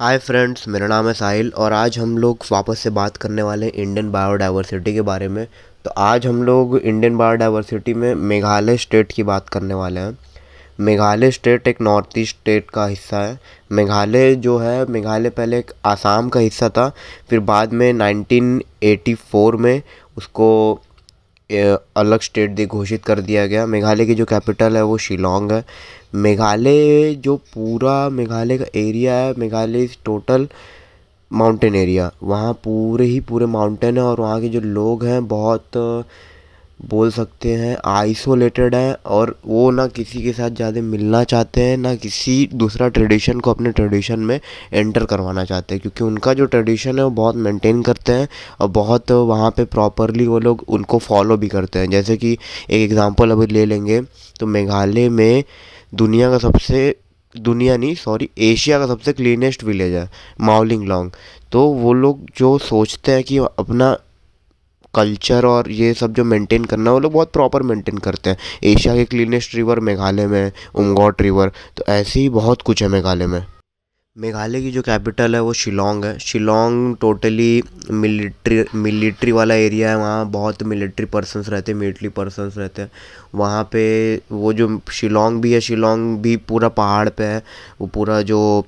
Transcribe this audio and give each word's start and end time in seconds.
Hi 0.00 0.18
friends 0.18 0.66
मेरा 0.68 0.86
नाम 0.86 1.08
है 1.08 1.12
साहिल 1.14 1.52
और 1.56 1.72
आज 1.72 1.98
हम 1.98 2.16
लोग 2.18 2.44
वापस 2.52 2.78
से 2.78 2.90
बात 2.90 3.16
करने 3.16 3.42
वाले 3.42 3.66
हैं 3.66 3.72
इंडियन 3.72 4.10
बायोडाइवर्सिटी 4.10 4.94
के 4.94 5.00
बारे 5.00 5.28
में। 5.28 5.46
तो 5.84 5.90
आज 5.90 6.26
हम 6.26 6.42
लोग 6.42 6.76
इंडियन 6.78 7.16
बायोडाइवर्सिटी 7.16 7.94
में 7.94 8.14
मेघालय 8.14 8.76
स्टेट 8.76 9.12
की 9.12 9.22
बात 9.22 9.48
करने 9.48 9.74
वाले 9.74 10.00
हैं। 10.00 10.18
मेघालय 10.80 11.30
स्टेट 11.30 11.68
एक 11.68 11.80
नॉर्थ 11.80 12.18
ईस्ट 12.18 12.36
स्टेट 12.36 12.70
का 12.70 12.86
हिस्सा 12.86 13.18
है। 13.18 13.38
मेघालय 13.72 14.34
जो 14.34 14.58
है, 14.58 14.84
मेघालय 14.86 15.30
पहले 15.30 15.58
एक 15.58 15.70
आसाम 15.84 16.28
का 16.28 16.40
हिस्सा 16.40 16.68
था, 16.68 16.90
फिर 17.30 17.40
बाद 17.40 17.72
में 17.72 17.92
1984 17.92 19.56
में 19.56 19.82
उसको 20.16 20.80
अलग 21.50 22.20
स्टेट 22.20 22.60
घोषित 22.66 23.04
कर 23.04 23.20
दिया 23.20 23.46
गया। 23.46 23.66
मेघालय 23.66 24.06
की 24.06 24.14
जो 24.14 24.24
कैपिटल 24.24 24.76
है, 24.76 24.82
वो 24.82 24.98
शिलोंग 24.98 25.52
है। 25.52 25.64
मेघालय 26.14 27.14
जो 27.14 27.36
पूरा, 27.54 28.08
मेघालय 28.10 28.58
का 28.58 28.64
एरिया 28.76 29.14
है, 29.14 29.34
Meghalaya 29.38 29.82
is 29.84 29.96
total 30.04 30.48
mountain 31.30 31.74
area 31.74 32.10
वहाँ 32.22 32.52
पूरे 32.64 33.04
ही 33.04 33.20
पूरे 33.20 33.46
माउंटेन 33.46 33.96
है 33.98 34.02
और 34.04 34.20
वहाँ 34.20 34.40
के 34.40 34.48
जो 34.48 34.60
लोग 34.60 35.04
हैं, 35.04 35.26
बहुत 35.28 36.04
बोल 36.80 37.10
सकते 37.10 37.52
हैं 37.54 37.76
आइसोलेटेड 37.86 38.74
है 38.74 38.94
और 39.06 39.34
वो 39.46 39.70
ना 39.70 39.86
किसी 39.88 40.22
के 40.22 40.32
साथ 40.32 40.50
ज़्यादा 40.52 40.80
मिलना 40.82 41.22
चाहते 41.24 41.60
हैं, 41.60 41.76
ना 41.76 41.94
किसी 41.96 42.48
दूसरा 42.54 42.88
ट्रेडिशन 42.88 43.40
को 43.40 43.50
अपने 43.50 43.70
ट्रेडिशन 43.72 44.20
में 44.20 44.38
एंटर 44.72 45.04
करवाना 45.04 45.44
चाहते 45.44 45.74
हैं, 45.74 45.80
क्योंकि 45.82 46.04
उनका 46.04 46.34
जो 46.34 46.46
ट्रेडिशन 46.46 46.98
है 46.98 47.04
वो 47.04 47.10
बहुत 47.12 47.36
मेंटेन 47.36 47.82
करते 47.82 48.12
हैं 48.12 48.28
और 48.60 48.68
बहुत 48.70 49.12
वहाँ 49.12 49.50
पे 49.50 49.64
प्रॉपरली 49.66 50.26
वो 50.26 50.38
लोग 50.38 50.64
उनको 50.68 50.98
फॉलो 51.00 51.36
भी 51.36 51.48
करते 51.48 51.78
हैं। 51.78 51.90
जैसे 51.90 52.16
कि 52.16 52.32
एक 52.32 52.80
एग्ज़ाम्पल 52.80 53.30
अभी 53.30 53.46
ले 53.46 53.64
लेंगे 53.66 54.00
तो 54.40 54.46
मेघालय 54.48 55.08
में 55.10 55.44
दुनिया 55.92 56.30
का 56.30 56.38
सबसे, 56.38 56.96
दुनिया 57.34 57.76
नहीं 57.76 57.94
सॉरी 57.96 58.28
एशिया 58.42 58.78
का 58.78 58.86
सबसे 58.86 59.12
क्लीनेस्ट 59.12 59.64
विलेज 59.64 59.94
है 59.94 60.08
माओलिंग 60.40 60.86
लॉन्ग 60.88 61.12
तो 61.52 61.66
वो 61.66 61.92
लोग 61.94 62.26
जो 62.36 62.56
सोचते 62.60 63.12
हैं 63.12 63.22
कि 63.24 63.38
अपना 63.38 63.96
कल्चर 64.94 65.46
और 65.46 65.70
ये 65.70 65.92
सब 65.94 66.12
जो 66.12 66.24
मेंटेन 66.24 66.64
करना 66.64 66.90
है 66.90 66.94
वो 66.94 67.00
लोग 67.00 67.12
बहुत 67.12 67.32
प्रॉपर 67.32 67.62
मेंटेन 67.62 67.98
करते 67.98 68.30
हैं। 68.30 68.36
एशिया 68.64 68.94
के 68.94 69.04
क्लीनेस्ट 69.04 69.54
रिवर 69.54 69.80
मेघालय 69.80 70.26
में 70.26 70.52
उमगॉट 70.74 71.22
रिवर 71.22 71.52
तो 71.76 71.84
ऐसे 71.88 72.20
ही 72.20 72.28
बहुत 72.28 72.62
कुछ 72.62 72.82
है 72.82 72.88
मेघालय 72.88 73.26
में। 73.26 73.44
मेघालय 74.16 74.60
की 74.62 74.70
जो 74.70 74.82
कैपिटल 74.82 75.34
है, 75.34 75.40
वो 75.42 75.52
शिलोंग 75.52 76.04
है। 76.04 76.18
शिलोंग 76.18 76.96
टोटली 76.96 77.62
मिलिट्री 77.90 78.64
मिलिट्री 78.74 79.32
वाला 79.32 79.54
एरिया 79.54 79.88
है। 79.90 79.96
वहाँ 79.98 80.26
बहुत 80.30 80.62
मिलिट्री 80.62 81.06
पर्सनस 81.06 81.48
रहते 81.48 81.72
हैं 81.72 81.78
मिलिट्री 81.78 82.08
पर्सनस 82.08 82.58
रहते 82.58 82.82
हैं। 82.82 82.90
वहाँ 83.34 83.64
पे 83.72 83.82
वो 84.32 84.52
जो 84.52 84.80
शिलोंग 84.92 85.40
भी 85.42 85.52
है, 85.52 85.60
शिलोंग 85.60 86.18
भी 86.18 86.36
पूरा 86.36 86.68
पहाड़ 86.68 87.08
पे 87.08 87.24
है। 87.24 87.42
वो 87.80 87.86
पूरा 87.86 88.20
जो 88.22 88.66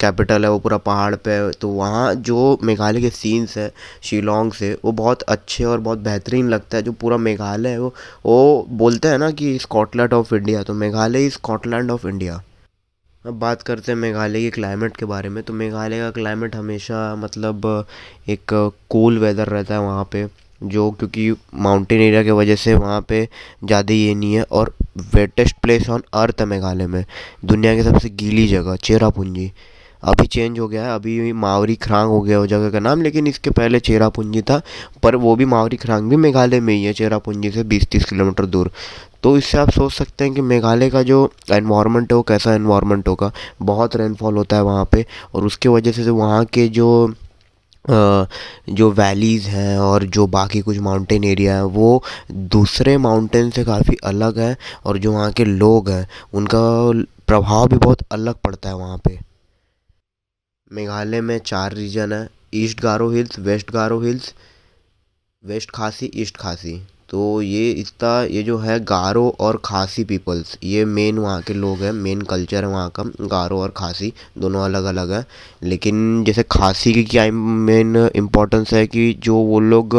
कैपिटल 0.00 0.44
है, 0.44 0.50
वो 0.50 0.58
पूरा 0.58 0.76
पहाड़ 0.78 1.14
पे 1.16 1.30
है 1.32 1.50
तो 1.52 1.68
वहाँ 1.70 2.14
जो 2.16 2.58
मेघालय 2.64 3.00
के 3.00 3.10
सीन्स 3.10 3.56
है, 3.58 3.70
शिलोंग 4.02 4.52
से, 4.52 4.72
वो 4.84 4.92
बहुत 4.94 5.22
अच्छे 5.24 5.64
और 5.64 5.80
बहुत 5.80 5.98
बेहतरीन 6.00 6.48
लगता 6.48 6.76
है, 6.76 6.82
जो 6.82 6.92
पूरा 6.94 7.16
मेघालय 7.18 7.70
है 7.70 7.80
वो 7.80 7.94
वो 8.26 8.66
बोलते 8.72 9.08
हैं 9.08 9.18
ना 9.18 9.30
कि 9.32 9.58
स्कॉटलैंड 9.58 10.12
ऑफ़ 10.14 10.34
इंडिया 10.34 10.62
तो 10.62 10.74
Meghalaya 10.76 11.26
is 11.26 11.32
Scotland 11.34 11.90
of 11.90 12.06
India. 12.08 12.42
अब 13.24 13.38
बात 13.38 13.62
करते 13.62 13.92
हैं 13.92 13.98
मेघालय 13.98 14.42
के 14.42 14.50
क्लाइमेट 14.50 14.96
के 14.96 15.04
बारे 15.06 15.28
में 15.28 15.42
तो 15.44 15.52
मेघालय 15.54 15.98
का 16.00 16.10
क्लाइमेट 16.10 16.54
हमेशा 16.56 17.14
मतलब 17.16 17.66
एक 18.28 18.52
कूल 18.90 19.18
वेदर 19.18 19.48
रहता 19.48 19.74
है 19.74 19.80
वहाँ 19.80 20.04
पे, 20.12 20.26
जो 20.60 20.90
क्योंकि 20.90 21.30
माउंटेन 21.56 22.00
एरिया 22.00 22.22
की 22.22 22.30
वजह 22.32 22.56
से 22.56 22.74
वहाँ 22.74 23.00
पे 23.08 23.24
ज़्यादा 23.64 23.94
ये 23.94 24.14
नहीं 24.14 24.34
है, 24.34 24.42
और 24.42 24.72
वेटेस्ट 25.14 25.56
प्लेस 25.62 25.88
ऑन 25.90 26.02
अर्थ 26.14 26.40
है 26.40 26.46
मेघालय 26.46 26.86
में, 26.86 27.04
दुनिया 27.44 27.74
की 27.74 27.82
सबसे 27.82 28.08
गीली 28.10 28.46
जगह, 28.48 28.76
चेरापूंजी। 28.78 29.50
अभी 30.02 30.26
चेंज 30.26 30.58
हो 30.58 30.68
गया 30.68 30.84
है, 30.84 30.94
अभी 30.94 31.32
मावरी 31.34 31.74
खरांग 31.76 32.10
हो 32.10 32.20
गया 32.20 32.38
वो 32.38 32.46
जगह 32.46 32.70
का 32.70 32.78
नाम, 32.78 33.02
लेकिन 33.02 33.26
इसके 33.26 33.50
पहले 33.50 33.80
चेरापूंजी 33.80 34.42
था, 34.42 34.60
पर 35.02 35.16
वो 35.16 35.34
भी 35.36 35.44
मावरी 35.46 35.76
खरांग 35.76 36.08
भी 36.10 36.16
मेघालय 36.18 36.60
में 36.60 36.74
ही 36.74 36.82
है, 36.84 36.92
चेरापूंजी 36.92 37.50
से 37.50 37.64
बीस 37.64 37.86
तीस 37.86 38.04
किलोमीटर 38.04 38.46
दूर। 38.46 38.70
तो 39.22 39.36
इससे 39.38 39.58
आप 39.58 39.70
सोच 39.70 39.92
सकते 39.92 40.24
हैं 40.24 40.34
कि 40.34 40.40
मेघालय 40.40 40.90
का 40.90 41.02
जो 41.02 41.30
एनवायरनमेंट 41.52 42.12
है, 42.12 42.16
वो 42.16 42.22
कैसा 42.22 42.54
एनवायरनमेंट 42.54 43.08
होगा? 43.08 43.30
बहुत 43.62 43.96
रेनफॉल 43.96 44.36
होता 44.36 44.56
है 44.56 44.62
वहाँ 44.62 44.88
पे, 44.92 45.04
और 45.34 45.46
उसके 45.46 45.68
वजह 45.68 45.92
से 45.92 46.10
वहाँ 46.10 46.44
के 46.44 46.68
जो 46.70 47.14
जो 47.86 48.90
वैलीज़ 48.92 49.46
हैं 49.48 49.78
और 49.78 50.04
जो 50.06 50.26
बाकी 50.26 50.60
कुछ 50.60 50.78
माउंटेन 50.78 51.24
एरिया 51.24 51.54
है, 51.54 51.64
वो 51.64 52.02
दूसरे 52.32 52.96
माउंटेन 52.98 53.50
से 53.50 53.64
काफ़ी 53.64 53.96
अलग 54.04 54.38
है, 54.38 54.56
और 54.86 54.98
जो 54.98 55.12
वहाँ 55.12 55.30
के 55.32 55.44
लोग 55.44 55.88
हैं, 55.90 56.06
उनका 56.34 56.60
प्रभाव 57.26 57.66
भी 57.68 57.76
बहुत 57.76 58.02
अलग 58.12 58.34
पड़ता 58.34 58.68
है 58.68 58.76
वहाँ 58.76 58.98
पे। 58.98 59.18
मेघालय 60.72 61.20
में 61.20 61.38
चार 61.38 61.72
रीजन 61.72 62.12
है, 62.12 62.28
east 62.54 62.80
Garo 62.80 63.10
hills, 63.10 63.38
west 63.38 63.70
Garo 63.70 64.00
hills, 64.00 64.32
west 65.44 65.70
Khasi, 65.70 66.10
east 66.14 66.36
Khasi. 66.36 66.80
तो 67.08 67.42
ये 67.42 67.70
इसका 67.70 68.22
ये 68.22 68.42
जो 68.42 68.56
है 68.58 68.78
गारो 68.80 69.28
और 69.40 69.60
खासी 69.64 70.02
पीपल्स, 70.04 70.58
ये 70.64 70.84
मेन 70.84 71.18
वहाँ 71.18 71.42
के 71.42 71.54
लोग 71.54 71.82
हैं 71.82 71.92
मेन 71.92 72.22
कल्चर 72.22 72.64
है 72.64 72.70
वहाँ 72.70 72.90
का, 72.90 73.02
गारो 73.20 73.60
और 73.60 73.72
खासी, 73.76 74.12
दोनों 74.38 74.64
अलग 74.64 74.84
अलग 74.84 75.12
हैं। 75.12 75.24
लेकिन 75.62 76.24
जैसे 76.24 76.42
खासी 76.42 76.92
की 76.92 77.04
क्या 77.04 77.24
मेन 77.32 77.96
इम्पोर्टेंस 78.16 78.72
है 78.74 78.86
कि 78.86 79.12
जो 79.14 79.36
वो 79.36 79.60
लोग, 79.60 79.94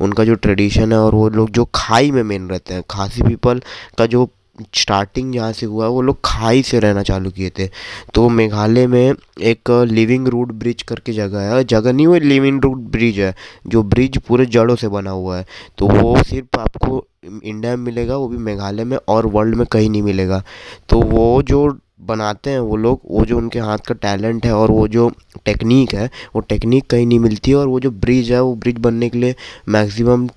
उनका 0.00 0.24
जो 0.24 0.34
ट्रेडिशन 0.34 0.92
है 0.92 0.98
और 0.98 1.14
वो 1.14 1.28
लोग 1.28 1.50
जो 1.50 1.68
खाई 1.74 2.10
में 2.10 2.22
मेन 2.22 2.50
रहते 2.50 2.74
हैं, 2.74 2.82
खासी 2.90 3.22
पीपल 3.22 3.62
का 3.98 4.06
जो 4.06 4.28
स्टार्टिंग 4.74 5.32
जहाँ 5.34 5.52
से 5.52 5.66
हुआ, 5.66 5.86
वो 5.86 6.02
लोग 6.02 6.18
खाई 6.24 6.62
से 6.62 6.80
रहना 6.80 7.02
चालू 7.02 7.30
किए 7.30 7.50
थे। 7.58 7.68
तो 8.14 8.28
मेघालय 8.28 8.86
में 8.86 9.14
एक 9.40 9.70
लिविंग 9.90 10.28
रूट 10.28 10.52
ब्रिज 10.52 10.82
करके 10.82 11.12
जगह 11.12 11.40
है। 11.40 11.64
जगह 11.64 11.92
नहीं, 11.92 12.06
वो 12.06 12.14
लिविंग 12.14 12.62
रूट 12.62 12.78
ब्रिज 12.78 13.20
है, 13.20 13.34
जो 13.66 13.82
ब्रिज 13.82 14.18
पूरे 14.18 14.46
जड़ों 14.46 14.76
से 14.76 14.88
बना 14.88 15.10
हुआ 15.10 15.38
है। 15.38 15.46
तो 15.78 15.88
वो 15.88 16.22
सिर्फ़ 16.22 16.60
आपको 16.60 17.04
इंडिया 17.44 17.76
में 17.76 17.84
मिलेगा, 17.84 18.16
वो 18.16 18.28
भी 18.28 18.38
मेघालय 18.38 18.84
में 18.84 18.98
और 19.08 19.26
वर्ल्ड 19.26 19.54
में 19.54 19.66
कहीं 19.66 19.90
नहीं 19.90 20.02
मिलेगा। 20.02 20.42
तो 20.88 21.00
वो 21.00 21.42
जो 21.42 21.78
बनाते 22.00 22.50
हैं 22.50 22.60
वो 22.60 22.76
लोग, 22.76 23.00
वो 23.10 23.24
जो 23.24 23.36
उनके 23.36 23.58
हाथ 23.58 23.78
का 23.78 23.94
टैलेंट 23.94 24.46
है 24.46 24.52
और 24.52 24.70
वो 24.70 24.86
जो 24.88 25.10
टेक्निक 25.44 25.94
है, 25.94 26.10
वो 26.34 26.40
टेक्निक 26.40 26.86
कहीं 26.86 27.06
नहीं 27.06 27.18
मिलती 27.18 27.50
है 27.50 27.56
और 27.56 27.66
वो 27.68 27.80
जो 27.80 27.90
ब्रिज 27.90 28.32
है, 28.32 28.42
वो 28.42 28.54
ब्रिज 28.54 28.78
बनने 28.78 29.08
के 29.08 29.18
लिए 29.18 29.34
मैक्सिमम 29.68 30.28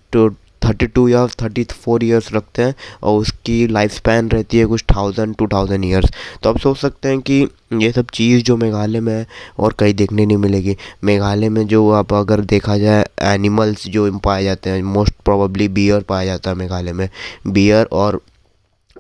थर्टी 0.62 0.88
टू 0.88 1.08
या 1.08 1.26
थर्टी 1.42 1.64
फोर 1.64 2.04
ईयर्स 2.04 2.34
रखते 2.34 2.62
हैं 2.62 2.76
और 3.04 3.26
उसकी 3.44 3.66
लाइफ 3.68 3.92
स्पैन 3.92 4.30
रहती 4.30 4.58
है 4.58 4.66
कुछ 4.66 4.84
थाउज़ेंड 4.92 5.36
टू 5.36 5.48
थाउज़ेंड 5.48 5.86
ईयर्स 5.86 6.12
तो 6.44 6.50
आप 6.50 6.58
सोच 6.60 6.78
सकते 6.78 7.10
हैं 7.10 7.20
कि 7.22 7.40
ये 7.74 7.92
सब 7.92 8.08
चीज़ 8.14 8.44
जो 8.44 8.56
मेघालय 8.58 9.00
में 9.00 9.14
है 9.14 9.26
और 9.60 9.74
कहीं 9.80 9.94
देखने 9.94 10.26
नहीं 10.26 10.38
मिलेगी। 10.38 10.76
मेघालय 11.04 11.50
में 11.50 11.66
जो 11.68 11.90
आप 11.92 12.14
अगर 12.14 12.42
देखा 12.48 12.78
जाए 12.78 13.04
एनिमल्स 13.24 13.88
जो 13.88 14.12
पाए 14.20 14.44
जाते 14.44 14.70
हैं 14.70 14.82
मोस्ट 14.84 15.14
प्रोबेबली 15.26 15.68
बियर 15.70 16.02
पाया 16.10 16.26
जाता 16.26 16.50
है 16.50 16.56
मेघालय 16.58 16.94
में। 16.94 17.10
बियर 17.48 17.88
और 17.94 18.20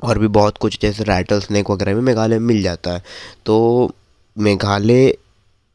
और 0.03 0.20
भी 0.20 0.28
बहुत 0.30 0.58
कुछ, 0.58 0.78
जैसे 0.82 1.03
राइटल 1.03 1.40
स्नैक 1.40 1.70
वगैरह 1.72 1.94
भी 1.96 2.02
मेघालय 2.02 2.40
में 2.40 2.48
मिल 2.48 2.62
जाता 2.64 2.94
है। 2.94 3.03
तो 3.46 3.92
मेघालय 4.38 5.14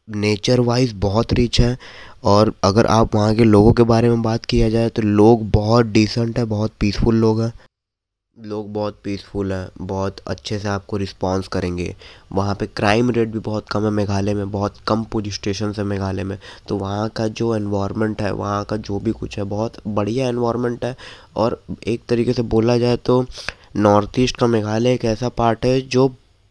नेचर 0.08 0.60
वाइज 0.62 0.92
बहुत 0.98 1.32
रिच 1.32 1.60
है 1.60 1.76
और 2.24 2.52
अगर 2.64 2.86
आप 2.88 3.14
वहाँ 3.14 3.34
के 3.34 3.44
लोगों 3.44 3.72
के 3.72 3.82
बारे 3.84 4.08
में 4.08 4.22
बात 4.22 4.44
किया 4.44 4.68
जाए 4.70 4.88
तो 4.88 5.02
लोग 5.02 5.50
बहुत 5.50 5.86
डिसेंट 5.88 6.38
है, 6.38 6.44
बहुत 6.44 6.72
पीसफुल 6.80 7.16
लोग 7.16 7.42
हैं। 7.42 7.52
लोग 8.38 8.72
बहुत 8.72 8.98
पीसफुल 9.04 9.52
हैं, 9.52 9.68
बहुत 9.80 10.16
अच्छे 10.26 10.58
से 10.58 10.68
आपको 10.68 10.96
रिस्पॉन्स 10.96 11.48
करेंगे। 11.48 11.94
वहाँ 12.32 12.54
पे 12.54 12.66
क्राइम 12.66 13.10
रेट 13.10 13.28
भी 13.28 13.38
बहुत 13.38 13.68
कम 13.70 13.84
है 13.84 13.90
मेघालय 13.90 14.34
में, 14.34 14.50
बहुत 14.50 14.74
कम 14.88 15.02
पुलिस 15.04 15.34
स्टेशन 15.34 15.72
है 15.78 15.84
मेघालय 15.84 16.24
में। 16.24 16.38
तो 16.68 16.76
वहाँ 16.76 17.08
का 17.08 17.26
जो 17.28 17.54
एनवायरनमेंट 17.56 18.22
है, 18.22 18.32
वहाँ 18.32 18.64
का 18.64 18.76
जो 18.76 18.98
भी 18.98 19.12
कुछ 19.12 19.38
है, 19.38 19.44
बहुत 19.44 19.80
बढ़िया 19.88 20.28
एनवायरनमेंट 20.28 20.84
है। 20.84 20.96
और 21.36 21.60
एक 21.86 22.02
तरीके 22.08 22.32
से 22.32 22.42
बोला 22.42 22.78
जाए 22.78 22.96
तो 22.96 23.24
नॉर्थ 23.76 24.18
ईस्ट 24.18 24.36
का 24.36 24.46
मेघालय 24.46 24.94
एक 24.94 25.04
ऐसा 25.04 25.28
पार्ट 25.28 25.64
है 25.64 25.80
जो 25.80 26.08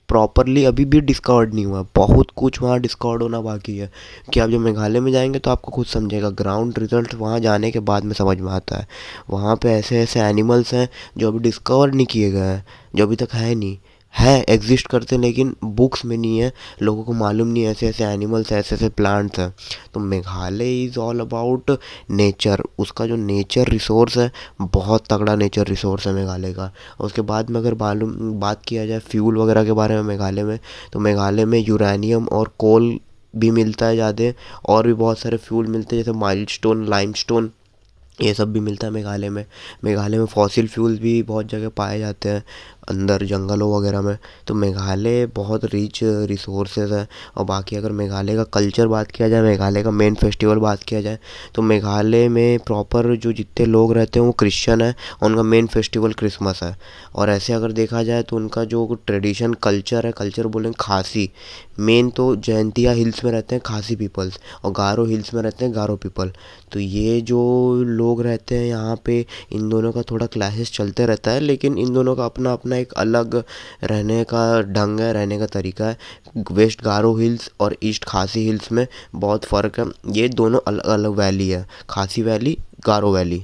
प्रॉपरली 0.10 0.66
अभी 0.66 0.86
भी 0.86 1.02
डिस्कवर्ड 1.02 1.54
नहीं 1.54 1.66
हुआ। 1.66 1.86
बहुत 1.96 2.28
कुछ 2.36 2.62
वहाँ 2.62 2.80
डिस्कवर्ड 2.80 3.22
होना 3.24 3.42
बाकी 3.42 3.78
है। 3.78 3.92
कि 4.34 4.40
आप 4.40 4.50
जब 4.50 4.60
मेघालय 4.60 5.00
में 5.00 5.12
जाएँगे 5.12 5.40
तो 5.40 5.52
आपको 5.52 5.72
खुद 5.72 5.86
समझेगा। 5.86 6.30
ग्राउंड 6.30 6.80
रिज़ल्ट 6.80 7.16
वहाँ 7.16 7.40
जाने 7.40 7.72
के 7.72 7.80
बाद 7.80 8.04
में 8.04 8.14
समझ 8.14 8.38
में 8.38 8.52
आता 8.52 8.78
है। 8.78 8.88
वहाँ 9.30 9.56
पे 9.56 9.70
ऐसे 9.70 10.00
ऐसे 10.00 10.20
एनिमल्स 10.20 10.74
हैं 10.74 10.90
जो 11.18 11.28
अभी 11.28 11.40
डिस्कवर 11.40 11.94
नहीं 11.94 12.06
किए 12.06 12.32
गए 12.32 12.40
हैं। 12.40 12.66
जो 12.96 13.04
अभी 13.04 13.16
तक 13.16 13.30
है 13.34 13.56
नहीं। 13.56 13.78
है 14.14 14.44
एग्जिस्ट 14.50 14.88
करते 14.88 15.16
हैं, 15.16 15.22
लेकिन 15.22 15.56
बुक्स 15.64 16.04
में 16.06 16.16
नहीं 16.18 16.40
है। 16.40 16.52
लोगों 16.82 17.04
को 17.04 17.14
मालूम 17.14 17.48
नहीं 17.48 17.66
ऐसे 17.68 17.88
ऐसे 17.88 18.04
एनिमल्स 18.06 18.52
ऐसे 18.52 18.76
ऐसे 18.76 18.90
प्लांट्स 18.92 19.40
हैं। 19.40 19.54
तो 19.94 20.00
Meghalaya 20.02 20.84
is 20.84 20.98
all 21.00 21.20
about 21.20 21.72
nature 22.12 22.64
उसका 22.80 23.06
जो 23.08 23.16
नेचर 23.16 23.70
रिसोर्स 23.70 24.18
है, 24.18 24.32
बहुत 24.62 25.06
तगड़ा 25.10 25.36
नेचर 25.36 25.68
रिसोर्स 25.68 26.08
है 26.08 26.14
मेघालय 26.14 26.54
का। 26.54 26.72
उसके 27.00 27.22
बाद 27.24 27.50
में 27.50 27.60
अगर 27.60 27.76
मालूम, 27.76 28.16
बात 28.40 28.64
किया 28.68 28.86
जाए 28.86 29.00
फ्यूल 29.02 29.38
वगैरह 29.38 29.66
के 29.66 29.72
बारे 29.74 29.96
में 29.96 30.04
मेघालय 30.04 30.44
में 30.44 30.60
तो 30.94 31.00
मेघालय 31.00 31.46
में 31.46 31.60
यूरेनियम 31.60 32.28
और 32.28 32.52
कोल 32.60 32.98
भी 33.34 33.52
मिलता 33.52 33.86
है 33.86 33.96
ज़्यादा। 33.96 34.32
और 34.66 34.88
भी 34.88 34.94
बहुत 34.96 35.20
सारे 35.20 35.38
फ्यूल 35.38 35.68
मिलते 35.68 35.96
हैं, 35.96 36.04
जैसे 36.04 36.18
माइल्ड 36.18 36.50
स्टोन 36.50 36.86
लाइम 36.90 37.14
स्टोन 37.16 37.52
ये 38.20 38.34
सब 38.34 38.52
भी 38.54 38.60
मिलता 38.60 38.88
है 38.88 38.94
मेघालय 38.94 39.30
में। 39.30 39.46
मेघालय 39.84 40.18
में 40.18 40.26
फॉसिल 40.26 40.68
फ्यूल्स 40.68 41.00
भी 41.00 41.22
बहुत 41.24 41.50
जगह 41.50 41.70
पाए 41.70 42.00
जाते 42.00 42.30
हैं। 42.30 42.44
अंदर 42.90 43.26
जंगलों 43.26 43.72
वगैरह 43.72 44.02
में 44.02 44.18
तो 44.48 44.54
मेघालय 44.56 45.26
बहुत 45.36 45.66
रिच 45.66 46.00
रिसोर्सेज 46.04 46.92
है। 46.94 47.08
और 47.38 47.46
बाकी 47.46 47.76
अगर 47.76 47.92
मेघालय 47.94 48.36
का 48.36 48.44
कल्चर 48.54 48.88
बात 48.88 49.12
किया 49.12 49.30
जाए, 49.30 49.42
मेघालय 49.42 49.84
का 49.84 49.92
मेन 49.92 50.16
फेस्टिवल 50.16 50.58
बात 50.60 50.84
किया 50.84 51.02
जाए 51.02 51.20
तो 51.56 51.62
मेघालय 51.64 52.28
में 52.30 52.60
प्रॉपर 52.62 53.16
जो 53.18 53.34
जितने 53.34 53.66
लोग 53.66 53.94
रहते 53.94 54.20
हैं, 54.20 54.26
वो 54.26 54.32
क्रिश्चन 54.34 54.82
है 54.82 54.96
और 55.14 55.30
उनका 55.30 55.44
मेन 55.46 55.68
फेस्टिवल 55.68 56.14
क्रिसमस 56.14 56.64
है। 56.64 56.76
और 57.16 57.30
ऐसे 57.30 57.54
अगर 57.54 57.72
देखा 57.74 58.04
जाए 58.04 58.24
तो 58.24 58.36
उनका 58.36 58.64
जो 58.66 58.86
ट्रेडिशन 59.08 59.54
कल्चर 59.64 60.06
है 60.06 60.12
कल्चर 60.12 60.48
बोलें 60.48 60.72
खासी 60.80 61.30
मेन 61.80 62.10
तो 62.10 62.36
जयंतिया 62.38 62.92
हिल्स 62.92 63.24
में 63.24 63.32
रहते 63.32 63.56
हैं 63.56 63.62
खासी 63.66 63.96
पीपल्स 63.96 64.40
और 64.64 64.72
गारो 64.74 65.06
हिल्स 65.06 65.34
में 65.34 65.42
रहते 65.42 65.66
हैं 65.66 65.74
गारो 65.76 65.96
पीपल 65.96 66.32
तो 66.72 66.80
ये 66.80 67.20
जो 67.22 67.42
लोग 67.84 68.22
रहते 68.22 68.56
हैं, 68.56 68.66
यहाँ 68.66 68.96
पे 69.06 69.26
इन 69.52 69.70
दोनों 69.70 69.92
का 69.92 70.02
थोड़ा 70.02 70.26
क्लासेस 70.28 70.72
चलते 70.74 71.06
रहता 71.06 71.32
है, 71.32 71.40
लेकिन 71.40 71.78
इन 71.78 71.94
दोनों 71.94 72.16
का 72.16 72.26
अपना 72.26 72.54
अपना 72.54 72.77
एक 72.78 72.94
अलग 72.96 73.36
रहने 73.84 74.24
का 74.24 74.62
ढंग 74.64 75.00
है, 75.00 75.12
रहने 75.14 75.40
का 75.40 75.46
तरीका 75.48 75.86
है। 75.86 75.98
वेस्ट 76.52 76.84
गारो 76.84 77.16
हिल्स 77.16 77.50
और 77.60 77.76
ईस्ट 77.84 78.06
खासी 78.06 78.46
हिल्स 78.46 78.72
में 78.72 78.86
बहुत 79.16 79.46
फ़र्क 79.46 79.80
है। 79.80 79.86
ये 80.14 80.28
दोनों 80.30 80.60
अलग 80.68 80.86
अलग 80.88 81.18
वैली 81.18 81.50
है, 81.50 81.66
खासी 81.90 82.22
वैली, 82.22 82.58
गारो 82.86 83.14
वैली। 83.14 83.44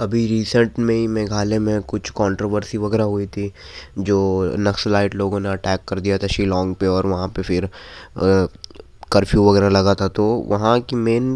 अभी 0.00 0.26
रिसेंट 0.26 0.78
में 0.78 0.94
ही 0.94 1.06
मेघालय 1.08 1.58
में 1.58 1.80
कुछ 1.82 2.10
कंट्रोवर्सी 2.10 2.78
वगैरह 2.78 3.04
हुई 3.04 3.26
थी, 3.26 3.52
जो 3.98 4.54
नक्सलाइट 4.58 5.14
लोगों 5.14 5.40
ने 5.40 5.48
अटैक 5.48 5.80
कर 5.88 6.00
दिया 6.00 6.18
था 6.18 6.26
शिलोंग 6.26 6.74
पे 6.74 6.86
और 6.86 7.06
वहाँ 7.06 7.28
पे 7.28 7.42
फिर 7.42 7.68
कर्फ्यू 9.12 9.44
वगैरह 9.44 9.68
लगा 9.68 9.94
था। 9.94 10.08
तो 10.08 10.24
वहाँ 10.48 10.78
की 10.80 10.96
मेन 10.96 11.34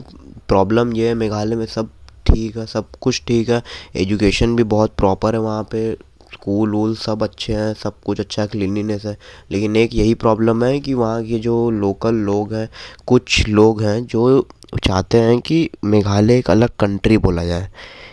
प्रॉब्लम 0.48 0.92
ये 0.92 1.08
है, 1.08 1.14
मेघालय 1.14 1.56
में 1.56 1.66
सब 1.66 1.90
ठीक 2.34 2.56
है, 2.56 2.66
सब 2.66 2.90
कुछ 3.00 3.22
ठीक 3.26 3.50
है। 3.50 3.62
एजुकेशन 3.96 4.56
भी 4.56 4.62
बहुत 4.62 4.94
प्रॉपर 4.96 5.34
है 5.34 5.40
वहाँ 5.40 5.62
पे। 5.62 5.96
स्कूल 6.32 6.70
वूल 6.70 6.94
सब 6.96 7.22
अच्छे 7.22 7.52
हैं, 7.52 7.74
सब 7.74 8.00
कुछ 8.06 8.20
अच्छा 8.20 8.42
है 8.42 8.48
क्लिनलीनेस 8.48 9.04
है। 9.04 9.16
लेकिन 9.50 9.76
एक 9.76 9.94
यही 9.94 10.14
प्रॉब्लम 10.14 10.64
है 10.64 10.80
कि 10.80 10.94
वहाँ 10.94 11.24
के 11.24 11.38
जो 11.38 11.70
लोकल 11.70 12.14
लोग 12.14 12.54
हैं, 12.54 12.68
कुछ 13.06 13.48
लोग 13.48 13.82
हैं 13.82 14.04
जो 14.06 14.48
चाहते 14.84 15.18
हैं 15.18 15.40
कि 15.40 15.70
मेघालय 15.84 16.38
एक 16.38 16.50
अलग 16.50 16.68
कंट्री 16.80 17.18
बोला 17.18 17.44
जाए। 17.44 17.68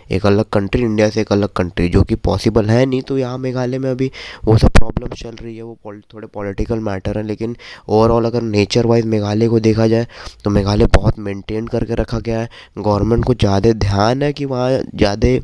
एक 0.09 0.25
अलग 0.25 0.45
कंट्री 0.53 0.81
इंडिया 0.81 1.09
से 1.09 1.21
एक 1.21 1.31
अलग 1.31 1.49
कंट्री 1.55 1.87
जो 1.89 2.03
कि 2.03 2.15
पॉसिबल 2.17 2.69
है 2.69 2.85
नहीं। 2.85 3.01
तो 3.01 3.17
यहाँ 3.17 3.37
मेघालय 3.39 3.79
में 3.79 3.89
अभी 3.91 4.11
वो 4.45 4.57
सब 4.57 4.71
प्रॉब्लम 4.71 5.15
चल 5.15 5.35
रही 5.35 5.55
है, 5.55 5.63
वो 5.63 5.77
थोड़े 6.13 6.27
पॉलिटिकल 6.29 6.79
मैटर 6.81 7.17
हैं, 7.17 7.23
लेकिन 7.25 7.55
ओवरऑल 7.89 8.25
अगर 8.25 8.41
नेचर 8.43 8.85
वाइज 8.85 9.05
मेघालय 9.07 9.47
को 9.47 9.59
देखा 9.61 9.87
जाए 9.87 10.07
तो 10.43 10.49
मेघालय 10.49 10.85
बहुत 10.95 11.19
मेंटेन 11.19 11.67
करके 11.67 11.95
रखा 11.95 12.19
गया 12.19 12.39
है। 12.39 12.49
गवर्नमेंट 12.79 13.25
को 13.25 13.33
ज़्यादा 13.35 13.71
ध्यान 13.79 14.23
है 14.23 14.33
कि 14.33 14.45
वहाँ 14.47 14.69
ज़्यादा 14.95 15.37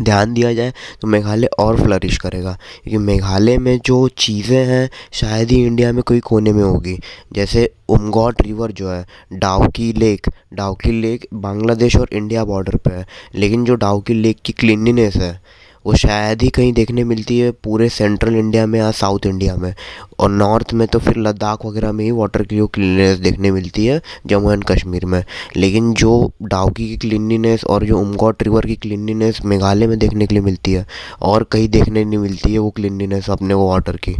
ध्यान 0.00 0.32
दिया 0.34 0.52
जाए 0.54 0.72
तो 1.02 1.08
मेघालय 1.08 1.46
और 1.58 1.80
फ्लरिश 1.80 2.16
करेगा। 2.18 2.52
क्योंकि 2.84 2.98
मेघालय 2.98 3.58
में 3.58 3.78
जो 3.78 4.08
चीज़ें 4.08 4.64
हैं, 4.66 4.88
शायद 5.12 5.50
ही 5.50 5.64
इंडिया 5.66 5.92
में 5.92 6.02
कोई 6.02 6.20
कोने 6.20 6.52
में 6.52 6.62
होगी। 6.62 6.98
जैसे 7.32 7.70
उमगौट 7.88 8.42
रिवर 8.42 8.72
जो 8.72 8.90
है 8.90 9.04
डाउकी 9.32 9.92
लेक 9.92 10.26
डाउकी 10.54 10.92
लेक 11.00 11.26
बांग्लादेश 11.34 11.96
और 11.96 12.08
इंडिया 12.12 12.44
बॉर्डर 12.44 12.76
पे 12.76 12.90
है। 12.90 13.06
लेकिन 13.34 13.64
जो 13.64 13.74
डाउकी 13.74 14.14
लेक 14.14 14.38
की 14.44 14.52
क्लिनिनेस 14.52 15.16
है 15.16 15.40
वो 15.88 15.94
शायद 15.96 16.42
ही 16.42 16.48
कहीं 16.48 16.72
देखने 16.72 17.02
मिलती 17.04 17.38
है 17.38 17.50
पूरे 17.64 17.88
सेंट्रल 17.88 18.34
इंडिया 18.36 18.64
में 18.66 18.78
या 18.78 18.90
साउथ 18.90 19.26
इंडिया 19.26 19.54
में। 19.56 19.74
और 20.18 20.30
नॉर्थ 20.30 20.72
में 20.74 20.86
तो 20.88 20.98
फिर 20.98 21.16
लद्दाख 21.18 21.64
वगैरह 21.66 21.92
में 21.92 22.04
ही 22.04 22.10
वाटर 22.10 22.42
की 22.42 22.58
क्लीननेस 22.66 23.18
देखने 23.18 23.50
मिलती 23.50 23.86
है 23.86 24.00
जम्मू 24.26 24.52
एंड 24.52 24.64
कश्मीर 24.64 25.06
में। 25.06 25.22
लेकिन 25.56 25.92
जो 25.94 26.10
डाउकी 26.44 26.88
की 26.88 26.96
क्लीनिनेस 26.98 27.64
और 27.64 27.84
जो 27.84 28.00
उमगॉट 28.00 28.42
रिवर 28.42 28.66
की 28.66 28.76
क्लीनिनेस 28.76 29.40
मेघालय 29.44 29.86
में 29.86 29.98
देखने 29.98 30.26
के 30.26 30.34
लिए 30.34 30.44
मिलती 30.44 30.72
है, 30.72 30.86
और 31.22 31.44
कहीं 31.44 31.68
देखने 31.68 32.04
नहीं 32.04 32.18
मिलती 32.18 32.52
है 32.52 32.58
वो 32.58 32.70
क्लीनिनेस 32.70 33.30
अपने 33.30 33.54
वो 33.54 33.68
वाटर 33.68 33.96
की। 33.96 34.16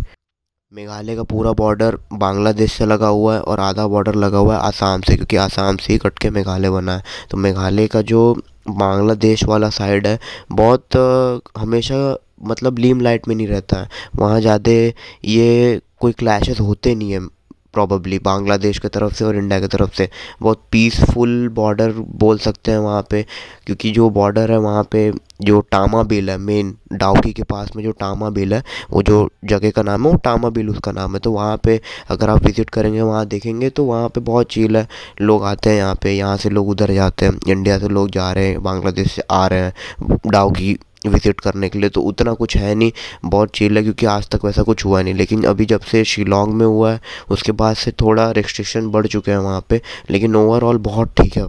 मेघालय 0.72 1.16
का 1.16 1.22
पूरा 1.24 1.52
बॉर्डर 1.52 1.98
बांग्लादेश 2.14 2.72
से 2.72 2.86
लगा 2.86 3.08
हुआ 3.08 3.34
है 3.34 3.40
और 3.40 3.60
आधा 3.60 3.86
बॉर्डर 3.86 4.14
लगा 4.16 4.38
हुआ 4.38 4.54
है 4.54 4.60
आसाम 4.62 5.00
से, 5.00 5.14
क्योंकि 5.16 5.36
आसाम 5.36 5.76
से 5.76 5.92
ही 5.92 5.98
कट 5.98 6.18
के 6.18 6.30
मेघालय 6.30 6.70
बना 6.70 6.96
है। 6.96 7.02
तो 7.30 7.36
मेघालय 7.36 7.86
का 7.86 8.02
जो 8.02 8.36
बांग्लादेश 8.68 9.44
वाला 9.44 9.68
साइड 9.70 10.06
है, 10.06 10.18
बहुत 10.52 10.96
हमेशा 11.58 12.16
मतलब 12.42 12.78
लीम 12.78 13.00
लाइट 13.00 13.28
में 13.28 13.34
नहीं 13.34 13.46
रहता 13.46 13.80
है। 13.80 13.88
वहाँ 14.16 14.40
ज़्यादा 14.40 14.72
ये 15.24 15.80
कोई 16.00 16.12
क्लैशेस 16.12 16.60
होते 16.60 16.94
नहीं 16.94 17.12
हैं। 17.12 17.28
प्रॉबली 17.78 18.18
बांग्लादेश 18.20 18.78
की 18.78 18.88
तरफ़ 18.88 19.14
से 19.14 19.24
और 19.24 19.36
इंडिया 19.36 19.60
की 19.60 19.66
तरफ़ 19.68 19.94
से। 19.96 20.08
बहुत 20.42 20.62
पीसफुल 20.72 21.48
बॉर्डर 21.54 21.92
बोल 22.18 22.38
सकते 22.40 22.70
हैं 22.70 22.78
वहाँ 22.78 23.06
पे, 23.10 23.22
क्योंकि 23.66 23.90
जो 23.90 24.10
बॉर्डर 24.10 24.50
है 24.50 24.58
वहाँ 24.60 24.82
पे 24.92 25.10
जो 25.42 25.60
टामा 25.72 26.02
बिल 26.02 26.30
है 26.30 26.36
मेन 26.38 26.74
डाउकी 26.92 27.32
के 27.32 27.42
पास 27.42 27.70
में 27.76 27.82
जो 27.84 27.90
टामा 27.92 28.30
बिल 28.30 28.54
है, 28.54 28.62
वो 28.90 29.02
जो 29.02 29.28
जगह 29.44 29.70
का 29.70 29.82
नाम 29.82 30.06
है, 30.06 30.10
वो 30.10 30.18
टामा 30.24 30.48
बिल 30.48 30.70
उसका 30.70 30.92
नाम 30.92 31.14
है। 31.14 31.20
तो 31.20 31.32
वहाँ 31.32 31.56
पे 31.64 31.80
अगर 32.10 32.30
आप 32.30 32.44
विज़िट 32.44 32.70
करेंगे, 32.70 33.00
वहाँ 33.00 33.24
देखेंगे 33.26 33.70
तो 33.70 33.84
वहाँ 33.84 34.08
पे 34.08 34.20
बहुत 34.22 34.50
चील 34.50 34.76
है। 34.76 34.86
लोग 35.20 35.44
आते 35.44 35.70
हैं 35.70 35.76
यहाँ 35.76 35.94
पे, 35.94 36.12
यहाँ 36.12 36.36
से 36.36 36.50
लोग 36.50 36.68
उधर 36.68 36.92
जाते 36.94 37.26
हैं 37.26 37.38
इंडिया 37.48 37.78
से 37.78 37.88
लोग 37.88 38.10
जा 38.10 38.30
रहे 38.32 38.48
हैं 38.48 38.62
बांग्लादेश 38.62 39.12
से 39.12 39.22
आ 39.30 39.46
रहे 39.46 39.60
हैं 39.60 40.18
डाउकी 40.26 40.76
विज़िट 41.08 41.40
करने 41.40 41.68
के 41.68 41.78
लिए 41.78 41.90
तो 41.90 42.00
उतना 42.02 42.32
कुछ 42.34 42.56
है 42.56 42.74
नहीं। 42.74 42.92
बहुत 43.24 43.50
चील 43.50 43.76
है, 43.76 43.82
क्योंकि 43.82 44.06
आज 44.06 44.28
तक 44.28 44.44
वैसा 44.44 44.62
कुछ 44.62 44.84
हुआ 44.84 45.02
नहीं। 45.02 45.14
लेकिन 45.14 45.44
अभी 45.44 45.66
जब 45.66 45.80
से 45.82 46.04
शिलोंग 46.06 46.54
में 46.54 46.66
हुआ 46.66 46.92
है, 46.92 47.00
उसके 47.30 47.52
बाद 47.54 47.76
से 47.76 47.92
थोड़ा 48.00 48.30
रिस्ट्रिक्शन 48.32 48.88
बढ़ 48.90 49.06
चुके 49.06 49.30
हैं 49.30 49.38
वहाँ 49.38 49.60
पर 49.60 49.80
लेकिन 50.10 50.36
ओवरऑल 50.36 50.78
बहुत 50.82 51.14
ठीक 51.16 51.36
है। 51.36 51.46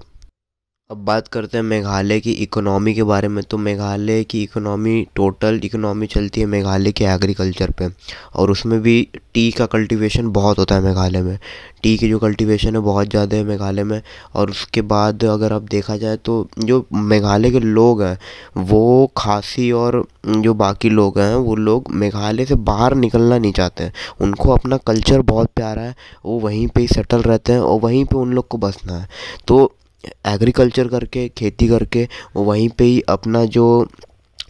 अब 0.90 0.98
बात 1.06 1.28
करते 1.28 1.58
हैं 1.58 1.64
मेघालय 1.64 2.20
की 2.20 2.32
इकोनॉमी 2.34 2.94
के 2.94 3.04
बारे 3.04 3.28
में। 3.28 3.44
तो 3.44 3.58
मेघालय 3.58 4.24
की 4.24 4.42
इकोनॉमी 4.44 5.06
टोटल 5.16 5.60
इकोनॉमी 5.64 6.08
चलती 6.08 6.42
है 6.42 6.48
मेघालय 6.48 6.92
के 6.92 7.06
एग्रीकल्चर 7.06 7.72
पे। 7.72 7.88
और 8.36 8.52
उसमें 8.52 8.80
भी 8.82 9.02
टी 9.34 9.52
का 9.52 9.66
कल्टीवेशन 9.66 10.32
बहुत 10.32 10.60
होता 10.60 10.76
है 10.76 10.82
मेघालय 10.82 11.22
में। 11.22 11.38
टी 11.84 11.96
की 11.98 12.10
जो 12.10 12.20
कल्टीवेशन 12.20 12.76
है 12.76 12.82
बहुत 12.82 13.10
ज़्यादा 13.10 13.38
है 13.38 13.44
मेघालय 13.44 13.84
में। 13.84 14.02
और 14.36 14.50
उसके 14.50 14.82
बाद 14.84 15.26
अगर 15.26 15.54
अब 15.54 15.68
देखा 15.72 15.98
जाए 15.98 16.18
तो 16.18 16.48
जो 16.60 16.86
मेघालय 16.94 17.52
के 17.52 17.60
लोग 17.60 18.04
हैं, 18.04 18.18
वो 18.58 19.12
खासी 19.18 19.72
और 19.74 20.04
जो 20.28 20.54
बाकी 20.56 20.90
लोग 20.90 21.20
हैं, 21.20 21.34
वो 21.36 21.56
लोग 21.56 21.92
मेघालय 21.94 22.46
से 22.46 22.56
बाहर 22.66 22.96
निकलना 22.98 23.38
नहीं 23.38 23.54
चाहते 23.54 23.84
हैं। 23.84 23.94
उनको 24.22 24.52
अपना 24.52 24.78
कल्चर 24.88 25.22
बहुत 25.24 25.52
प्यारा 25.56 25.82
है, 25.82 25.96
वो 26.26 26.40
वहीं 26.40 26.68
पे 26.68 26.82
ही 26.82 26.88
सेटल 26.88 27.22
रहते 27.24 27.54
हैं 27.54 27.60
और 27.62 27.80
वहीं 27.82 28.06
पे 28.06 28.18
उन 28.18 28.34
लोग 28.34 28.48
को 28.48 28.58
बसना 28.60 28.98
है। 28.98 29.08
तो 29.48 29.76
एग्रीकल्चर 30.06 30.88
करके, 30.88 31.30
खेती 31.30 31.68
करके 31.68 32.08
वहीं 32.36 32.70
पे 32.70 32.84
ही 32.84 33.02
अपना 33.02 33.46
जो 33.46 33.88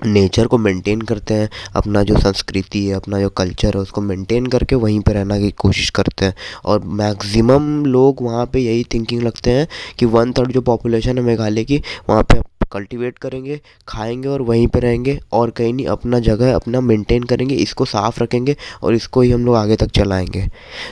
नेचर 0.05 0.47
को 0.47 0.57
मेंटेन 0.57 1.01
करते 1.01 1.33
हैं, 1.33 1.49
अपना 1.75 2.03
जो 2.03 2.17
संस्कृति 2.17 2.85
है, 2.85 2.93
अपना 2.93 3.19
जो 3.19 3.29
कल्चर 3.29 3.75
है, 3.75 3.81
उसको 3.81 4.01
मेंटेन 4.01 4.45
करके 4.45 4.75
वहीं 4.75 4.99
पर 4.99 5.11
रहने 5.11 5.39
की 5.39 5.51
कोशिश 5.51 5.89
करते 5.89 6.25
हैं। 6.25 6.35
और 6.65 6.79
मैक्सिमम 6.83 7.85
लोग 7.85 8.21
वहाँ 8.21 8.45
पे 8.45 8.59
यही 8.59 8.83
थिंकिंग 8.83 9.23
रखते 9.23 9.51
हैं 9.51 9.67
कि 9.99 10.05
वन 10.05 10.31
थर्ड 10.31 10.51
जो 10.51 10.61
पॉपुलेशन 10.61 11.17
है 11.17 11.23
मेघालय 11.23 11.63
की, 11.63 11.81
वहाँ 12.09 12.23
पे 12.23 12.39
कल्टीवेट 12.71 13.17
करेंगे, 13.17 13.59
खाएँगे 13.87 14.27
और 14.29 14.41
वहीं 14.41 14.67
पे 14.67 14.79
रहेंगे 14.79 15.19
और 15.31 15.49
कहीं 15.51 15.73
नहीं, 15.73 15.85
अपना 15.87 16.19
जगह, 16.19 16.53
अपना 16.55 16.81
मेंटेन 16.81 17.23
करेंगे, 17.23 17.55
इसको 17.55 17.85
साफ़ 17.85 18.21
रखेंगे 18.23 18.55
और 18.83 18.93
इसको 18.93 19.21
ही 19.21 19.31
हम 19.31 19.45
लोग 19.45 19.55
आगे 19.55 19.75
तक 19.75 19.91
चलाएँगे। 19.91 20.47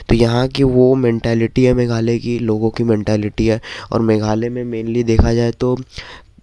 तो 0.08 0.14
यहाँ 0.14 0.46
की 0.48 0.64
वो 0.64 0.94
मैंटेलिटी 0.96 1.64
है 1.64 1.72
मेघालय 1.74 2.18
की, 2.18 2.38
लोगों 2.38 2.70
की 2.70 2.84
मैंटेलिटी 2.84 3.46
है 3.46 3.60
और 3.92 4.02
मेघालय 4.02 4.48
में 4.48 4.62
मेनली 4.64 5.02
देखा 5.04 5.32
जाए 5.34 5.52
तो 5.52 5.76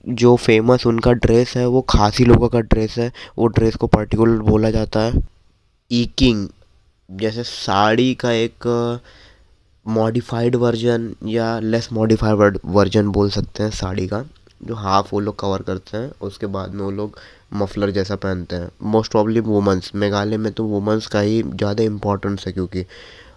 जो 0.07 0.35
फ़ेमस 0.35 0.85
उनका 0.87 1.11
ड्रेस 1.13 1.53
है, 1.57 1.65
वो 1.67 1.81
खासी 1.81 2.25
लोगों 2.25 2.47
का 2.47 2.59
ड्रेस 2.61 2.97
है, 2.97 3.11
वो 3.37 3.47
ड्रेस 3.47 3.75
को 3.75 3.87
पर्टिकुलर 3.87 4.41
बोला 4.41 4.69
जाता 4.71 4.99
है। 4.99 5.21
ईकिंग 5.91 6.47
जैसे 7.09 7.43
साड़ी 7.43 8.13
का 8.15 8.31
एक 8.33 8.67
मॉडिफाइड 9.85 10.55
वर्जन 10.55 11.11
या 11.25 11.47
लेस 11.59 11.89
मॉडिफाइड 11.93 12.57
वर्जन 12.65 13.07
बोल 13.07 13.29
सकते 13.29 13.63
हैं 13.63 13.69
साड़ी 13.71 14.07
का। 14.07 14.23
जो 14.61 14.75
हाफ़ 14.75 15.09
वो 15.11 15.19
लोग 15.19 15.39
कवर 15.39 15.61
करते 15.61 15.97
हैं, 15.97 16.11
उसके 16.21 16.45
बाद 16.47 16.73
में 16.73 16.83
वो 16.83 16.91
लोग 16.91 17.19
मफलर 17.53 17.91
जैसा 17.91 18.15
पहनते 18.17 18.55
हैं। 18.55 18.69
मोस्ट 18.83 19.11
प्रॉब्ली 19.11 19.39
वुमेंस 19.41 19.91
मेघालय 19.95 20.37
में 20.37 20.51
तो 20.53 20.63
वुमेंस 20.65 21.07
का 21.07 21.19
ही 21.19 21.41
ज़्यादा 21.43 21.83
इम्पोर्टेंस 21.83 22.45
है 22.47 22.53
क्योंकि। 22.53 22.85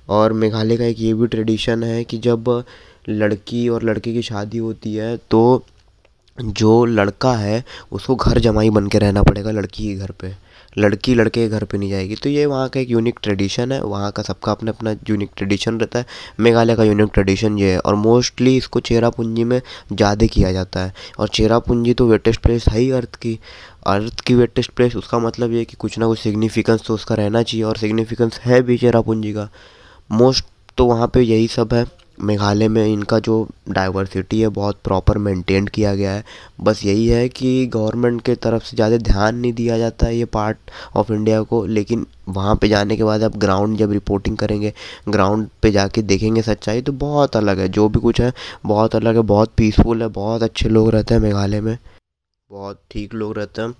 और 0.08 0.32
मेघालय 0.34 0.76
का 0.76 0.84
एक 0.84 1.00
ये 1.00 1.14
भी 1.14 1.26
ट्रेडिशन 1.26 1.82
है 1.84 2.02
कि 2.04 2.18
जब 2.20 2.62
लड़की 3.08 3.68
और 3.68 3.82
लड़के 3.82 4.12
की 4.12 4.22
शादी 4.22 4.58
होती 4.58 4.94
है 4.94 5.16
तो 5.30 5.64
जो 6.38 6.84
लड़का 6.84 7.32
है, 7.34 7.64
उसको 7.92 8.14
घर 8.16 8.38
जमाई 8.38 8.70
बन 8.70 8.87
के 8.88 8.98
रहना 8.98 9.22
पड़ेगा 9.22 9.50
लड़की 9.50 9.87
के 9.87 9.94
घर 9.96 10.10
पे। 10.20 10.34
लड़की 10.78 11.14
लड़के 11.14 11.40
के 11.40 11.49
घर 11.49 11.64
पे 11.64 11.78
नहीं 11.78 11.90
जाएगी। 11.90 12.14
तो 12.14 12.28
ये 12.28 12.44
वहाँ 12.47 12.68
का 12.68 12.80
एक 12.80 12.90
यूनिक 12.90 13.18
ट्रेडिशन 13.23 13.73
है। 13.73 13.80
वहाँ 13.82 14.11
का 14.12 14.23
सबका 14.23 14.52
अपना 14.52 14.70
अपना 14.70 14.90
यूनिक 15.11 15.30
ट्रेडिशन 15.37 15.78
रहता 15.80 15.99
है। 15.99 16.06
मेघालय 16.40 16.76
का 16.76 16.85
यूनिक 16.85 17.11
ट्रेडिशन 17.14 17.58
ये 17.58 17.73
है। 17.73 17.78
और 17.78 17.94
मोस्टली 17.97 18.56
इसको 18.56 18.80
चेरापूंजी 18.80 19.44
में 19.44 19.61
ज़्यादा 19.92 20.26
किया 20.26 20.52
जाता 20.52 20.80
है। 20.80 20.92
और 21.18 21.28
चेरापूंजी 21.28 21.94
तो 21.94 22.06
वेटेस्ट 22.06 22.40
प्लेस 22.40 22.68
है 22.68 22.80
ही 22.80 22.90
अर्थ 22.90 23.16
की। 23.16 23.38
अर्थ 23.87 24.20
की 24.20 24.35
वेटेस्ट 24.35 24.70
प्लेस 24.70 24.97
उसका 24.97 25.18
मतलब 25.18 25.52
ये 25.52 25.64
कि 25.64 25.76
कुछ 25.76 25.99
ना 25.99 26.06
कुछ 26.06 26.18
सिग्निफिकेंस 26.18 26.82
तो 26.87 26.94
उसका 26.94 27.14
रहना 27.14 27.42
चाहिए। 27.42 27.64
और 27.64 27.76
सिग्निफिकेंस 27.76 28.38
है 28.40 28.62
भी 28.62 28.78
चेरापूंजी 28.78 29.32
का। 29.32 29.49
मोस्ट 30.11 30.44
तो 30.78 30.87
वहाँ 30.87 31.06
पर 31.06 31.20
यही 31.20 31.49
सब 31.49 31.75
है। 31.75 31.87
मेघालय 32.20 32.68
में 32.68 32.84
इनका 32.87 33.18
जो 33.18 33.46
डाइवर्सिटी 33.70 34.40
है, 34.40 34.48
बहुत 34.48 34.78
प्रॉपर 34.84 35.18
मेंटेन 35.18 35.66
किया 35.66 35.94
गया 35.94 36.12
है। 36.12 36.25
बस 36.60 36.84
यही 36.84 37.06
है 37.08 37.28
कि 37.28 37.66
गवर्नमेंट 37.66 38.20
के 38.22 38.34
तरफ़ 38.37 38.64
से 38.64 38.76
ज़्यादा 38.76 38.96
ध्यान 38.98 39.37
नहीं 39.37 39.52
दिया 39.52 39.78
जाता 39.78 40.06
है 40.06 40.16
ये 40.16 40.25
पार्ट 40.26 40.70
ऑफ़ 40.96 41.12
इंडिया 41.12 41.42
को, 41.42 41.64
लेकिन 41.66 42.06
वहाँ 42.28 42.56
पे 42.56 42.68
जाने 42.68 42.96
के 42.96 43.04
बाद 43.04 43.22
आप 43.22 43.37
ग्राउंड 43.37 43.78
जब 43.78 43.92
रिपोर्टिंग 43.92 44.37
करेंगे 44.37 44.72
ग्राउंड 45.08 45.48
पे 45.62 45.70
जाके 45.70 46.02
देखेंगे 46.02 46.42
सच्चाई 46.42 46.82
तो 46.82 46.92
बहुत 46.94 47.37
अलग 47.37 47.58
है। 47.58 47.68
जो 47.68 47.88
भी 47.88 48.00
कुछ 48.00 48.20
है, 48.20 48.32
बहुत 48.66 48.96
अलग 48.96 49.16
है, 49.16 49.22
बहुत 49.25 49.52
पीसफुल 49.56 50.02
है, 50.02 50.08
बहुत 50.10 50.42
अच्छे 50.42 50.68
लोग 50.68 50.90
रहते 50.90 51.14
हैं 51.14 51.20
मेघालय 51.20 51.60
में। 51.60 51.76
बहुत 52.50 52.80
ठीक 52.90 53.14
लोग 53.14 53.37
रहते 53.38 53.62
हैं। 53.62 53.75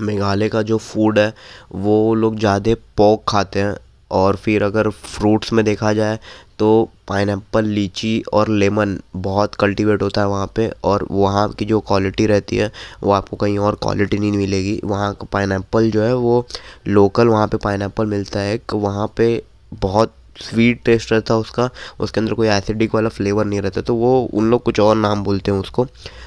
मेघालय 0.00 0.48
का 0.48 0.62
जो 0.62 0.78
फ़ूड 0.78 1.18
है, 1.18 1.32
वो 1.74 2.14
लोग 2.14 2.38
ज़्यादा 2.38 2.74
पोक 2.96 3.24
खाते 3.28 3.60
हैं। 3.60 3.76
और 4.10 4.36
फिर 4.36 4.62
अगर 4.62 4.88
फ्रूट्स 4.90 5.52
में 5.52 5.64
देखा 5.64 5.92
जाए 5.92 6.18
तो 6.62 6.90
पाइनएप्पल 7.08 7.64
लीची 7.64 8.22
और 8.32 8.48
लेमन 8.48 8.98
बहुत 9.16 9.54
कल्टीवेट 9.54 10.02
होता 10.02 10.20
है 10.20 10.26
वहाँ 10.28 10.52
पे 10.56 10.70
और 10.84 11.06
वहाँ 11.10 11.48
की 11.48 11.64
जो 11.64 11.80
क्वालिटी 11.80 12.26
रहती 12.26 12.56
है, 12.56 12.70
वो 13.02 13.12
आपको 13.12 13.36
कहीं 13.36 13.58
और 13.58 13.74
क्वालिटी 13.74 14.18
नहीं 14.18 14.32
मिलेगी। 14.32 14.80
वहाँ 14.84 15.12
का 15.14 15.26
पाइनएप्पल 15.32 15.90
जो 15.90 16.02
है, 16.02 16.14
वो 16.14 16.46
लोकल 16.88 17.28
वहाँ 17.28 17.48
पे 17.48 17.56
पाइनएप्पल 17.56 18.06
मिलता 18.06 18.40
है। 18.40 18.54
एक 18.54 18.74
वहाँ 18.74 19.12
पे 19.16 19.42
बहुत 19.74 20.14
स्वीट 20.40 20.82
टेस्ट 20.84 21.12
रहता 21.12 21.34
है 21.34 21.40
उसका, 21.40 21.70
उसके 22.00 22.20
अंदर 22.20 22.34
कोई 22.34 22.48
एसिडिक 22.48 22.94
वाला 22.94 23.08
फ्लेवर 23.08 23.44
नहीं 23.44 23.60
रहता। 23.60 23.80
तो 23.80 23.94
वो 23.94 24.20
उन 24.24 24.50
लोग 24.50 24.62
कुछ 24.62 24.80
और 24.80 24.96
नाम 24.96 25.24
बोलते 25.24 25.50
हैं 25.50 25.58
उसको। 25.58 25.84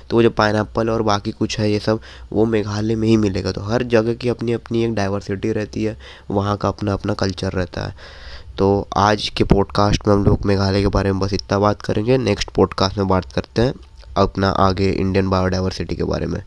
तो 0.09 0.15
वो 0.15 0.23
जो 0.23 0.29
पाइन 0.29 0.89
और 0.89 1.01
बाकी 1.01 1.31
कुछ 1.31 1.59
है, 1.59 1.71
ये 1.71 1.79
सब, 1.79 1.99
वो 2.33 2.45
मेघालय 2.45 2.95
में 2.95 3.07
ही 3.07 3.17
मिलेगा। 3.17 3.51
तो 3.51 3.61
हर 3.61 3.83
जगह 3.83 4.13
की 4.13 4.29
अपनी 4.29 4.53
अपनी 4.53 4.83
एक 4.83 4.95
डाइवर्सिटी 4.95 5.51
रहती 5.51 5.83
है, 5.83 5.97
वहाँ 6.31 6.57
का 6.57 6.67
अपना 6.67 6.93
अपना 6.93 7.13
कल्चर 7.13 7.51
रहता 7.51 7.81
है। 7.81 8.23
तो 8.57 8.87
आज 8.97 9.29
के 9.29 9.43
पॉडकास्ट 9.43 10.07
में 10.07 10.15
हम 10.15 10.23
लोग 10.23 10.45
मेघालय 10.45 10.81
के 10.81 10.87
बारे 10.87 11.11
में 11.11 11.19
बस 11.19 11.33
इतना 11.33 11.59
बात 11.59 11.81
करेंगे। 11.81 12.17
नेक्स्ट 12.17 12.49
पॉडकास्ट 12.49 12.97
में 12.97 13.07
बात 13.07 13.33
करते 13.33 13.61
हैं 13.61 13.73
अपना 14.17 14.49
आगे 14.49 14.89
इंडियन 14.89 15.29
बायोडाइवर्सिटी 15.29 15.95
के 15.95 16.03
बारे 16.03 16.25
में। 16.25 16.43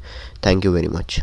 थैंक 0.46 0.64
यू 0.64 0.72
वेरी 0.72 0.88
मच 0.88 1.20